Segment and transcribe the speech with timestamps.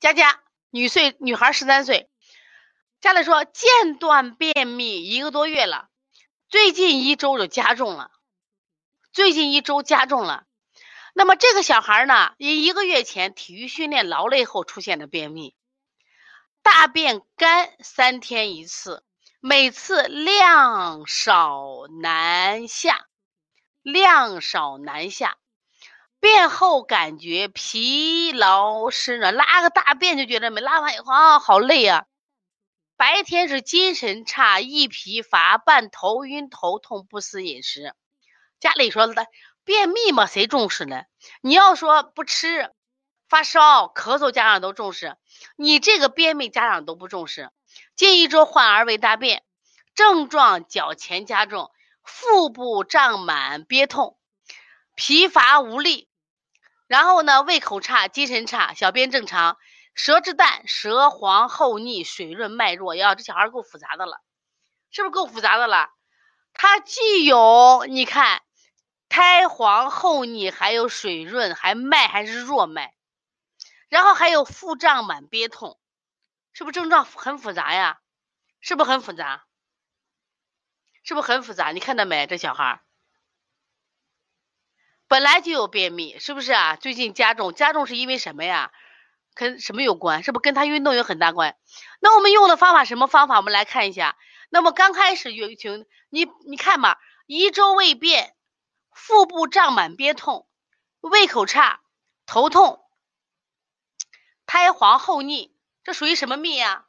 [0.00, 0.40] 佳佳，
[0.70, 2.08] 女岁女孩十三岁，
[3.02, 5.90] 家里说间断便秘一个多月了，
[6.48, 8.10] 最近一周就加重了，
[9.12, 10.44] 最近一周加重了。
[11.12, 15.54] 那么这个小孩呢，因一个月前体育训练劳累后出现的便秘，
[16.62, 19.04] 大便干三天一次，
[19.40, 23.04] 每次量少难下，
[23.82, 25.36] 量少难下。
[26.20, 32.04] 便后感觉疲劳湿软，拉个大便就觉得没拉完以后啊好累啊。
[32.96, 37.94] 白天是精神差、易疲乏、伴头晕头痛、不思饮食。
[38.60, 39.26] 家里说的
[39.64, 41.04] 便秘嘛，谁重视呢？
[41.40, 42.70] 你要说不吃、
[43.26, 45.16] 发烧、咳嗽，家长都重视。
[45.56, 47.48] 你这个便秘，家长都不重视。
[47.96, 49.42] 近一周患儿胃大便，
[49.94, 51.70] 症状较前加重，
[52.02, 54.18] 腹部胀满、憋痛、
[54.94, 56.09] 疲乏无力。
[56.90, 59.58] 然后呢，胃口差，精神差，小便正常，
[59.94, 62.96] 舌质淡，舌黄厚腻，水润脉弱。
[62.96, 64.20] 呀，这小孩够复杂的了，
[64.90, 65.90] 是不是够复杂的了？
[66.52, 68.42] 他既有你看，
[69.08, 72.92] 苔黄厚腻，还有水润，还脉还是弱脉，
[73.88, 75.78] 然后还有腹胀满憋痛，
[76.52, 78.00] 是不是症状很复杂呀？
[78.60, 79.44] 是不是很复杂？
[81.04, 81.70] 是不是很复杂？
[81.70, 82.82] 你看到没，这小孩？
[85.10, 86.76] 本来就有便秘，是不是啊？
[86.76, 88.70] 最近加重，加重是因为什么呀？
[89.34, 90.22] 跟什么有关？
[90.22, 91.56] 是不是跟他运动有很大关？
[91.98, 93.36] 那我们用的方法什么方法？
[93.38, 94.16] 我们来看一下。
[94.50, 98.36] 那么刚开始有请你你看嘛，一周未便，
[98.92, 100.46] 腹部胀满憋痛，
[101.00, 101.80] 胃口差，
[102.24, 102.80] 头痛，
[104.46, 105.52] 苔黄厚腻，
[105.82, 106.84] 这属于什么秘呀？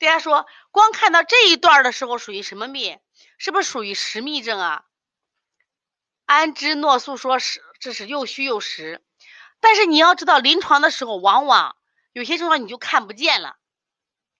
[0.00, 2.98] 大家说，光看到这一段的时候属于什么秘？
[3.38, 4.84] 是不是属于实秘症啊？
[6.34, 9.02] 安之诺素说是这是又虚又实，
[9.60, 11.76] 但是你要知道临床的时候，往往
[12.12, 13.56] 有些症状你就看不见了，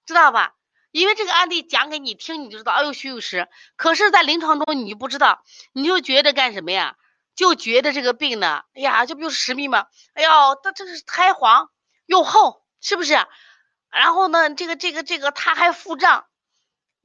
[0.06, 0.54] 知道吧？
[0.90, 3.48] 因为这个案例讲给你听，你就知道哎呦虚又实。
[3.76, 6.96] 可是，在临床中你就不知道，你就觉得干什么呀？
[7.34, 9.86] 就觉得这个病呢，哎呀，这不就是实秘吗？
[10.12, 10.30] 哎呦，
[10.62, 11.70] 它这是苔黄
[12.06, 13.14] 又厚，是不是？
[13.90, 16.26] 然后呢，这个这个这个它还腹胀。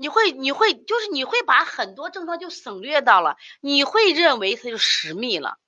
[0.02, 5.60] 你会，你会，就是你会把很多症状就省略到了，你会认为它就实秘了，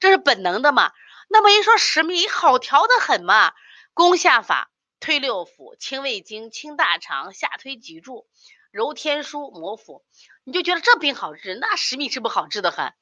[0.00, 0.92] 这是本能的嘛？
[1.28, 3.52] 那么一说实秘，好调的很嘛？
[3.94, 8.26] 攻下法，推六腑，清胃经，清大肠，下推脊柱，
[8.72, 10.04] 揉天枢，摩腹，
[10.42, 12.92] 你就觉得这病好治，那实秘是不好治的很？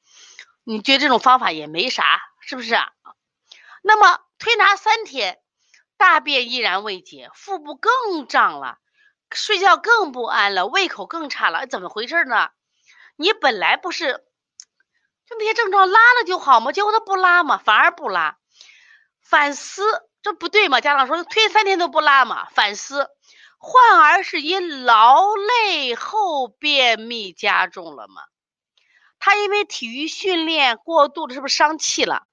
[0.63, 2.91] 你觉得这种方法也没啥，是不是啊？
[3.81, 5.41] 那么推拿三天，
[5.97, 8.77] 大便依然未解，腹部更胀了。
[9.33, 12.49] 睡觉更不安了，胃口更差了，怎么回事呢？
[13.15, 14.23] 你本来不是
[15.25, 16.71] 就那些症状拉了就好吗？
[16.71, 18.37] 结果他不拉嘛，反而不拉。
[19.21, 19.83] 反思
[20.21, 20.81] 这不对嘛？
[20.81, 22.49] 家长说推三天都不拉嘛？
[22.49, 23.09] 反思
[23.57, 28.23] 患儿是因劳累后便秘加重了吗？
[29.19, 32.25] 他因为体育训练过度了，是不是伤气了？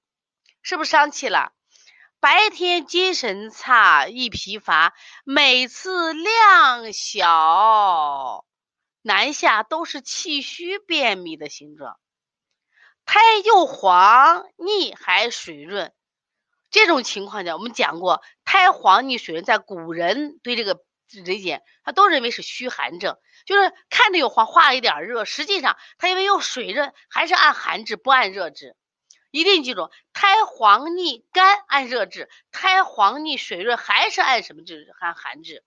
[0.61, 1.53] 是不是伤气了？
[2.21, 4.93] 白天精神差、易疲乏，
[5.23, 8.43] 每次量小
[9.01, 11.97] 难下，都是气虚便秘的形状。
[13.05, 15.93] 苔又黄腻还水润，
[16.69, 20.81] 这种情况下，我们讲过，苔黄腻水润，在古人对这个
[21.23, 28.75] 理解，他都认为是虚寒症，就是看着有黄，化了一点热，实际上他因为有水润，还是按寒治，不按热治。
[29.31, 34.87] 一定记住，苔黄腻干按热治，苔黄腻水润还是按什么治？
[34.99, 35.63] 按寒治。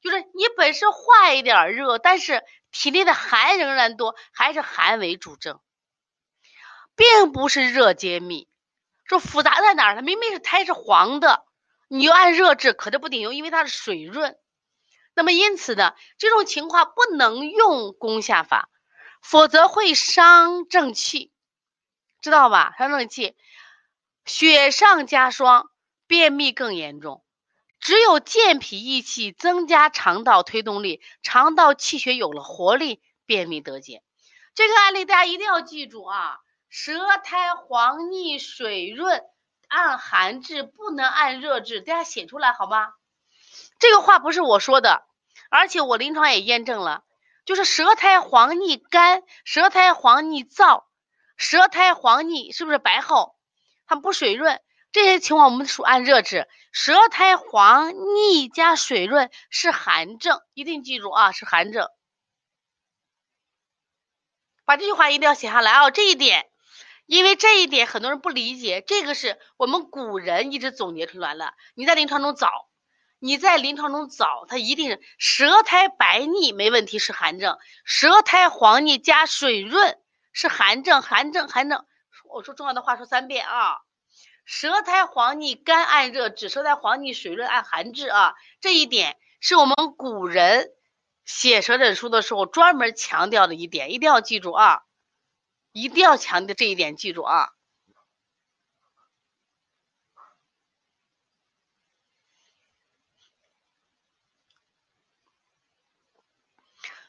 [0.00, 5.60] 就是你本身化一点热，但是体内的寒仍然多，还是寒为主症，
[6.96, 8.48] 并不是热结秘。
[9.04, 9.96] 说复杂在哪儿？
[9.96, 11.44] 它明明是苔是黄的，
[11.88, 14.36] 你又按热治，可这不顶用，因为它是水润。
[15.14, 18.70] 那么因此呢，这种情况不能用攻下法，
[19.20, 21.31] 否则会伤正气。
[22.22, 22.74] 知道吧？
[22.78, 23.36] 伤正气，
[24.24, 25.68] 雪上加霜，
[26.06, 27.24] 便秘更严重。
[27.80, 34.04] 只有健脾益气，增加肠道推动力，肠道气血有了活力，便秘得解。
[34.54, 36.38] 这个案例大家一定要记住啊！
[36.68, 39.24] 舌苔黄腻水润，
[39.66, 41.80] 按寒治，不能按热治。
[41.80, 42.92] 大家写出来好吗？
[43.80, 45.02] 这个话不是我说的，
[45.50, 47.02] 而且我临床也验证了，
[47.44, 50.84] 就是舌苔黄腻干，舌苔黄腻燥。
[51.42, 53.34] 舌苔黄腻是不是白厚？
[53.84, 54.60] 它不水润，
[54.92, 56.48] 这些情况我们属按热治。
[56.70, 61.88] 舌苔黄腻加水润是寒症，一定记住啊，是寒症。
[64.64, 66.48] 把这句话一定要写下来啊，这一点，
[67.06, 71.54] 因为这一点很多人不理解，这个是我们古人一直总结出来了。
[71.74, 72.48] 你在临床中找，
[73.18, 79.98] 你在临床中找，它一定是舌苔白腻没问题是寒症，舌苔黄腻加水润
[80.32, 81.86] 是寒症，寒症寒症。
[82.24, 83.78] 我说重要的话说三遍啊，
[84.44, 90.70] 舌苔黄腻干按热治，舌苔黄腻水润按寒滞啊，这一点是我们古人
[91.24, 94.82] 写舌诊书的时候专门强调的一点，一定要记住啊，
[95.72, 97.50] 一定要强调这一点，记住啊。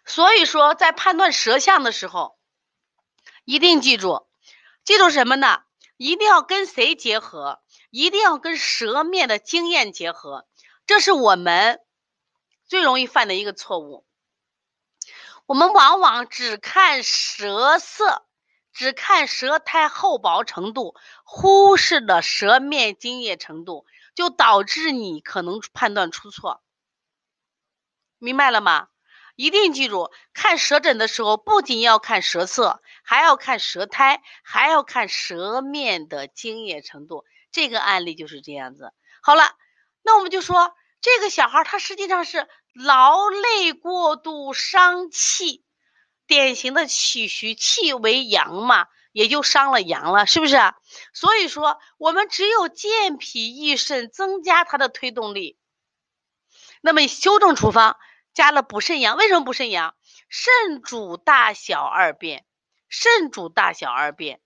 [0.06, 2.33] 所以说，在判断舌象的时候，
[3.46, 4.28] 一定记住，
[4.86, 5.64] 记住什么呢？
[5.98, 7.62] 一定要跟谁结合？
[7.90, 10.48] 一定要跟舌面的经验结合。
[10.86, 11.80] 这是我们
[12.66, 14.06] 最容易犯的一个错误。
[15.46, 18.26] 我们往往只看舌色，
[18.72, 23.86] 只看舌苔厚薄程度，忽视了舌面津液程度，
[24.16, 26.64] 就导致你可能判断出错。
[28.18, 28.88] 明白了吗？
[29.36, 37.26] 一定记住，看舌诊的时候，不仅要看舌色，还要看舌苔，还要看舌面的津液程度。
[37.52, 38.94] 这个案例就是这样子。
[39.24, 39.56] 好了，
[40.04, 45.64] 那我们就说，这个小孩他实际上是劳累过度伤气，
[46.28, 50.58] 典型的气虚，气为阳嘛，也就伤了阳了，是不是？
[51.12, 55.58] 所以说，我们只有健脾益肾，增加它的推动力。
[56.82, 57.98] 那么修正处方。
[58.34, 59.96] 加了补肾阳，为什么补肾阳？
[60.28, 62.46] 肾主大小二便，
[62.90, 64.40] 肾主大小二便，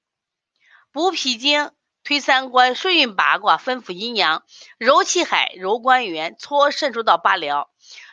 [0.92, 1.72] 补脾经，
[2.04, 4.44] 推三关，顺运八卦，分府阴阳，
[4.78, 7.68] 揉气海，揉关元，搓肾主导八髎。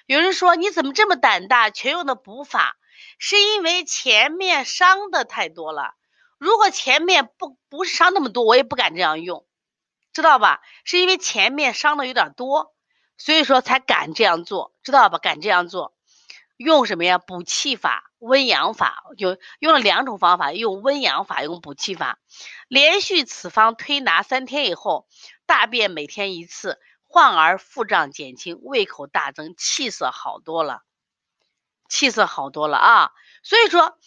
[0.06, 2.76] 有人说你怎么这么胆大，全用的补法？
[3.19, 5.94] 是因为前面伤的太多了。
[6.38, 9.47] 如果前面不不是伤那么多，我也不敢这样用，
[10.12, 10.61] 知道吧？
[10.85, 12.74] 是因为前面伤的有点多。
[13.16, 15.19] 所以说才敢这样做，知道吧？
[15.19, 15.94] 敢这样做，
[16.56, 17.19] 用什么呀？
[17.19, 22.19] 补气法、温阳法，就用了两种方法，用温阳法，用补气法。
[22.69, 25.06] 连续此方推拿三天以后，
[25.46, 30.82] 大便每天一次，患儿腹胀减轻，胃口大增，气色好多了，
[31.88, 33.12] 气色好多了啊！
[33.43, 33.99] 所以说，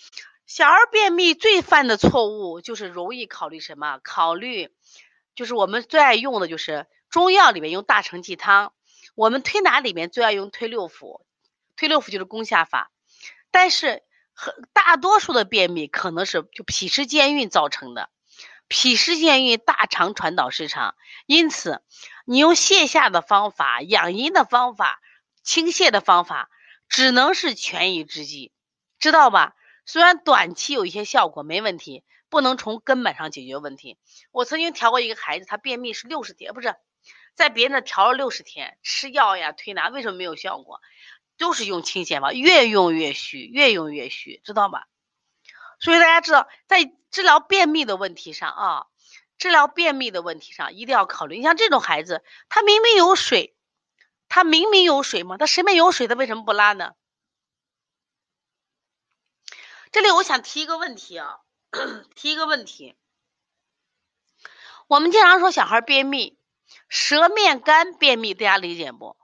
[0.46, 4.00] 小儿便秘最犯的错误就是容易考虑什么？
[4.04, 4.70] 考虑
[5.36, 8.74] 就是我们最爱用的就是中药里面用大承气汤。
[9.18, 11.24] 我们推拿里面最爱用推六腑，
[11.76, 12.92] 推六腑就是攻下法，
[13.50, 18.12] 但是很大多数的便秘可能是就脾湿兼运造成的，
[18.68, 20.94] 脾湿兼运大肠传导失常，
[21.26, 21.82] 因此
[22.26, 25.02] 你用泻下的方法、养阴的方法、
[25.42, 26.52] 清泻的方法，
[26.88, 28.52] 只能是权宜之计，
[29.00, 29.56] 知道吧？
[29.88, 33.98] 虽然短期有一些效果没问题，不能从根本上解决问题。
[34.32, 36.76] 我曾经调过一个孩子，他便秘是六十天，不是。
[37.38, 40.82] 在别人那调了六十天，吃药呀推拿，为什么没有效果？
[41.38, 44.88] 都是用清泻法，越用越虚，越用越虚，知道吧？
[45.80, 48.88] 所以大家知道，在治疗便秘的问题上啊，
[49.38, 51.38] 治疗便秘的问题上一定要考虑。
[51.38, 53.56] 你像这种孩子，他明明有水，
[54.28, 56.96] 他明明有水嘛，他身边有水，他为什么不拉呢？
[59.92, 61.42] 这里我想提一个问题啊，
[62.16, 62.98] 提一个问题，
[64.88, 66.36] 我们经常说小孩便秘。
[66.90, 69.18] 舌面干便秘，大家理解不？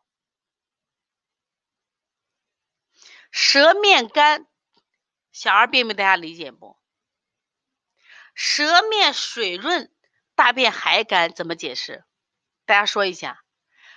[3.32, 4.48] 舌面干，
[5.32, 6.78] 小儿便秘，大家理解不？
[8.36, 9.92] 舌面水润，
[10.36, 12.04] 大便还干，怎么解释？
[12.66, 13.44] 大家说一下。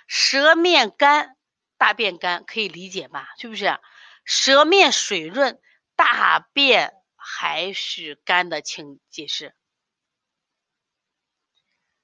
[0.07, 1.37] 舌面干，
[1.77, 3.27] 大便干，可以理解吧？
[3.37, 3.79] 是不是？
[4.23, 5.61] 舌面水润，
[5.95, 9.55] 大便还是干的，请解释。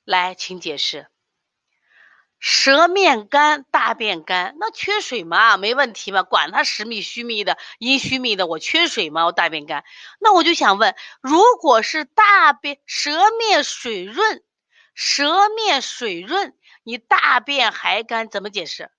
[0.03, 1.09] 来，请解释。
[2.45, 5.55] 舌面干，大便干，那缺水吗？
[5.55, 9.23] 没问题嘛，管他实秘虚秘的，阴虚秘的，我缺水吗？
[9.25, 9.85] 我大便干，
[10.19, 14.43] 那我就想问，如果是大便舌面水润，
[14.93, 18.91] 舌面水润，你大便还干，怎么解释？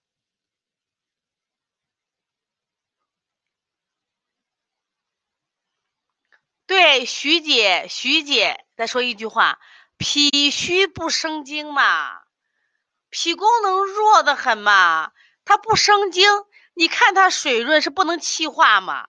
[6.66, 9.60] 对，徐姐，徐姐，再说一句话，
[9.98, 12.23] 脾虚不生精嘛。
[13.14, 15.12] 脾功能弱的很嘛，
[15.44, 16.28] 它不生精，
[16.74, 19.06] 你看它水润是不能气化嘛，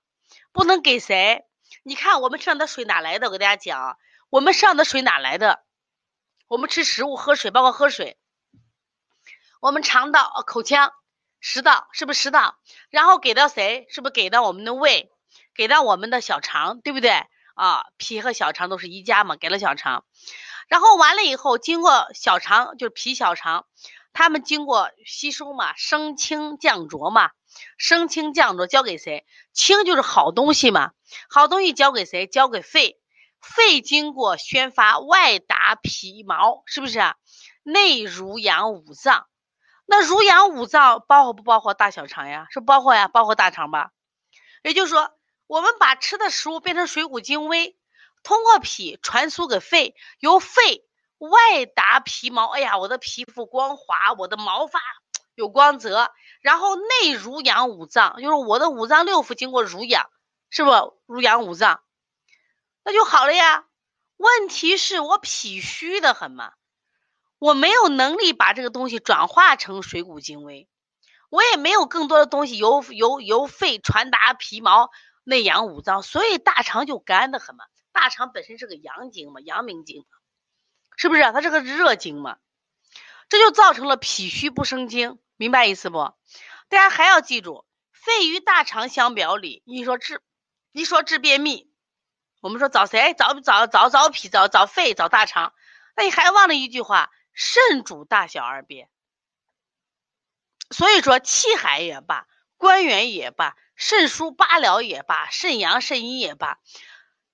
[0.51, 1.43] 不能给谁？
[1.81, 3.25] 你看我们上的水哪来的？
[3.25, 3.97] 我给大家讲，
[4.29, 5.63] 我们上的水哪来的？
[6.47, 8.19] 我们吃食物、喝水，包括喝水，
[9.59, 10.93] 我们肠道、口腔、
[11.39, 12.59] 食道是不是食道？
[12.91, 13.88] 然后给到谁？
[13.89, 15.12] 是不是给到我们的胃？
[15.55, 17.25] 给到我们的小肠，对不对？
[17.55, 20.05] 啊，脾和小肠都是一家嘛，给了小肠。
[20.67, 23.65] 然后完了以后，经过小肠就是脾小肠，
[24.13, 27.31] 它们经过吸收嘛，升清降浊嘛，
[27.77, 29.25] 升清降浊交给谁？
[29.53, 30.91] 清就是好东西嘛，
[31.29, 32.27] 好东西交给谁？
[32.27, 33.00] 交给肺。
[33.41, 37.15] 肺经过宣发，外达皮毛，是不是啊？
[37.62, 39.27] 内濡养五脏。
[39.86, 42.48] 那濡养五脏包括不包括大小肠呀？
[42.50, 43.91] 是包括呀，包括大肠吧？
[44.63, 45.12] 也就是说，
[45.45, 47.77] 我们把吃的食物变成水谷精微，
[48.25, 50.84] 通过脾传输给肺，由肺。
[51.17, 54.82] 外达皮毛，哎呀，我的皮肤光滑，我的毛发
[55.34, 56.12] 有光泽。
[56.41, 60.10] 然后内濡养五脏，就是我的五脏六腑经过濡养，
[60.50, 60.70] 是不
[61.05, 61.82] 濡养五脏，
[62.84, 63.65] 那就好了呀。
[64.17, 66.51] 问题是我脾虚的很嘛，
[67.39, 70.67] 我没有能力把这个东西转化成水谷精微，
[71.29, 74.91] 我也没有更多的东西由由由肺传达皮毛
[75.24, 77.63] 内养五脏，所以大肠就干的很嘛。
[77.96, 80.06] 大肠本身是个阳经嘛，阳明经。
[80.98, 81.22] 是不是？
[81.34, 82.38] 它是个热经嘛，
[83.28, 86.14] 这就造成了脾虚不生精，明白意思不？
[86.70, 89.62] 大家还要记住，肺与大肠相表里。
[89.66, 90.22] 你说治，
[90.72, 91.70] 你说治便秘，
[92.40, 93.14] 我们说找谁？
[93.14, 95.54] 找找找找脾，找找肺，找大肠。
[95.98, 98.90] 那你还忘了一句话：肾主大小二便。
[100.70, 102.25] 所以说气海也罢，
[102.56, 106.60] 关元也罢，肾腧八髎也罢，肾阳肾阴也罢，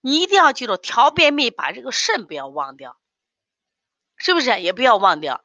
[0.01, 2.99] 你一定要记住调便秘，把这个肾不要忘掉。
[4.17, 5.43] 是不是也不要忘掉？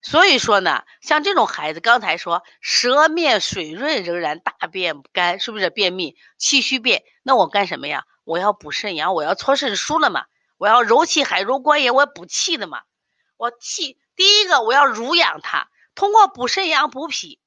[0.00, 7.04] 所以说呢，像这种孩子，刚才说舌面水润仍然大便干，是不是便秘、气虚便？
[7.22, 8.04] 那我干什么呀？
[8.24, 10.26] 我要补肾阳，我要搓肾腧了嘛？
[10.56, 12.82] 我要揉气海、揉关元，我要补气的嘛？
[13.36, 17.40] 我气第一个我要濡养它，通过补肾阳、补脾，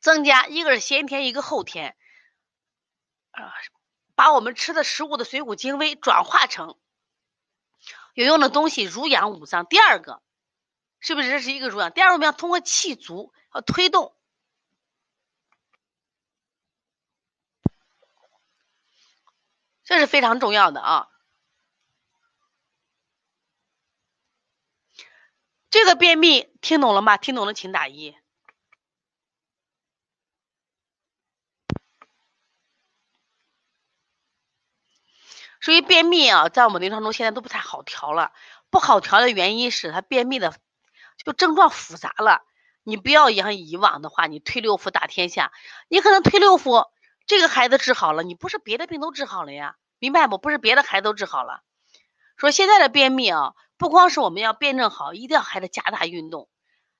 [0.00, 1.96] 增加一个是先天，一个后天，
[3.30, 3.52] 啊，
[4.14, 6.78] 把我们吃的食物的水谷精微转化成。
[8.14, 10.22] 有用的东西濡养五脏，第二个
[11.00, 11.92] 是不是这是一个濡养？
[11.92, 14.16] 第二个我们要通过气足和推动，
[19.82, 21.08] 这是非常重要的啊。
[25.70, 27.16] 这个便秘听懂了吗？
[27.16, 28.16] 听懂了请打一。
[35.64, 38.32] 所以便秘啊，在我们临床中现在都不太好调了。
[38.68, 40.54] 不好调的原因是它便秘的
[41.24, 42.42] 就症状复杂了。
[42.82, 45.52] 你不要像以往的话，你推六腑打天下，
[45.88, 46.88] 你可能推六腑，
[47.26, 49.76] 这个孩子治好了，你不是别的病都治好了呀？
[49.98, 50.36] 明白不？
[50.36, 51.62] 不是别的孩子都治好了。
[52.36, 56.50] 说现在的便秘啊，不光是我们要辩证好，一定要孩子加大运动。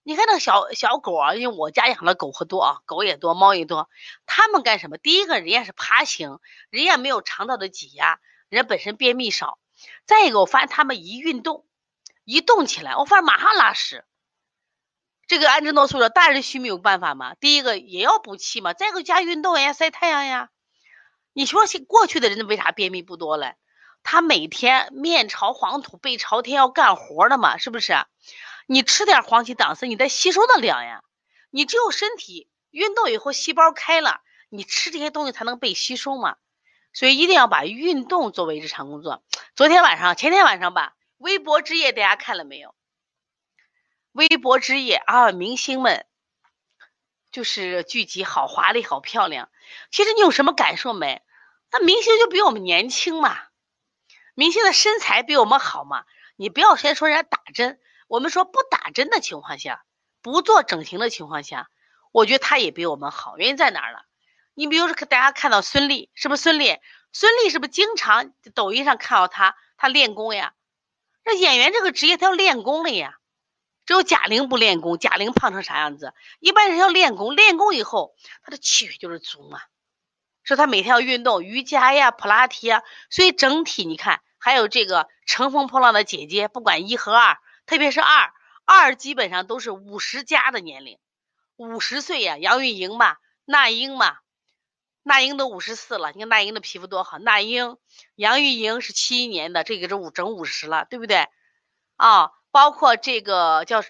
[0.02, 3.90] 你看那小小狗啊，因为我家养的狗很多啊，狗也多，猫也多，
[4.24, 4.96] 它们干什么？
[4.96, 6.38] 第一个，人家是爬行，
[6.70, 8.20] 人家没有肠道的挤压。
[8.48, 9.58] 人本身便秘少，
[10.06, 11.66] 再一个我发现他们一运动，
[12.24, 14.04] 一动起来，我发现马上拉屎。
[15.26, 17.34] 这个安之诺素的大人虚没有办法吗？
[17.34, 20.50] 第一个也要补气嘛，再一个加运动呀，晒太阳呀。
[21.32, 23.54] 你说过去的人为啥便秘不多了？
[24.02, 27.94] 他每天面朝黄土背朝天要干活的嘛，是不是？
[28.66, 31.02] 你吃点黄芪党参，你得吸收的了呀。
[31.50, 34.20] 你只有身体运动以后，细胞开了，
[34.50, 36.36] 你吃这些东西才能被吸收嘛。
[36.94, 39.22] 所以一定要把运动作为日常工作。
[39.54, 42.74] 昨天晚上、前天晚上吧，微博之夜大家看了没有？
[44.12, 46.06] 微博之夜啊，明星们
[47.32, 49.50] 就是聚集，好华丽，好漂亮。
[49.90, 51.20] 其实你有什么感受没？
[51.72, 53.36] 那明星就比我们年轻嘛，
[54.34, 56.04] 明星的身材比我们好嘛。
[56.36, 59.84] 你不要先说人家打针，我们说不打针的情况下，
[60.22, 61.68] 不做整形的情况下，
[62.12, 63.36] 我觉得他也比我们好。
[63.36, 64.04] 原因在哪儿了？
[64.54, 66.78] 你比如说，大家看到孙俪，是不是孙俪？
[67.12, 70.54] 孙俪是不是经常抖音上看到她，她练功呀？
[71.24, 73.18] 那演员这个职业，她要练功的呀。
[73.86, 76.14] 只有贾玲不练功，贾玲胖成啥样子？
[76.40, 79.60] 一般人要练功，练功以后，她的气血就是足嘛。
[80.42, 88.32] 说她每天要运动，瑜伽呀、普拉提呀，所以整体你看，还有这个乘风破浪的姐姐，不管一和二，特别是二，
[88.64, 90.98] 二基本上都是五十加的年龄，
[91.56, 94.18] 五十岁呀，杨钰莹嘛，那英嘛。
[95.06, 97.18] 那英都五十四了，你看那英的皮肤多好。
[97.18, 97.76] 那英、
[98.14, 101.28] 杨钰莹是七一年的，这个是五整五十了，对不对？
[101.96, 103.84] 啊，包括这个叫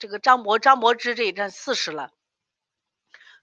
[0.00, 2.10] 这个张柏张柏芝，这一站四十了。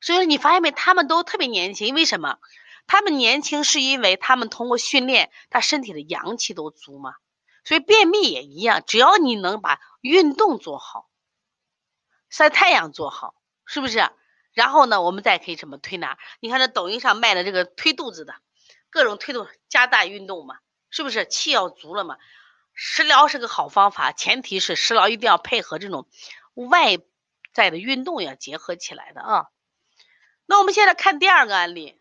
[0.02, 2.40] 所以说你发现没，他们都特别年轻，为什么？
[2.88, 7.16] 他们年轻是因为他们通过训练，他身体的阳气都足嘛。
[7.64, 11.08] 所以便秘也一样，只要你能把运动做好，
[12.30, 13.34] 晒太阳做好，
[13.66, 14.10] 是不是？
[14.54, 16.18] 然后呢，我们再可以什么推拿？
[16.40, 18.36] 你看这抖音上卖的这个推肚子的，
[18.90, 20.58] 各种推动，加大运动嘛，
[20.90, 22.18] 是不是气要足了嘛？
[22.74, 26.08] 食疗是个好方法，前提是食疗一定要配合这种
[26.54, 26.98] 外
[27.54, 29.46] 在的运动要结合起来的啊。
[30.46, 32.00] 那我们现在看第二个案例，